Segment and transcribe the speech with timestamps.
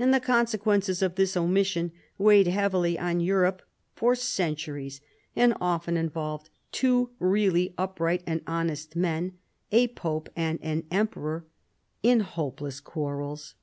[0.00, 3.62] And the consequences of this omission weighed heavily on Europe
[3.94, 5.00] for centuries,
[5.36, 9.38] and often involved two real ly upright and honest men,
[9.70, 11.46] a Pope and an Emperor,
[12.02, 13.54] in hopeless quarrels.